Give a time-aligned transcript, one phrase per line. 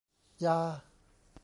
[0.41, 0.57] อย่า